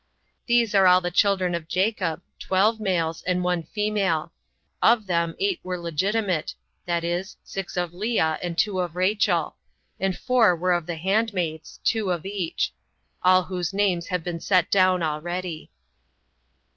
[0.47, 4.31] These are all the children of Jacob, twelve males and one female.
[4.81, 6.55] Of them eight were legitimate,
[6.87, 7.37] viz.
[7.43, 9.57] six of Lea, and two of Rachel;
[9.99, 12.73] and four were of the handmaids, two of each;
[13.21, 15.69] all whose names have been set down already.